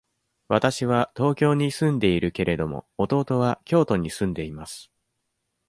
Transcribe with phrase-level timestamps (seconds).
[0.47, 4.89] わたしは東京に住んでいるけれども、弟は京都に住んでいます。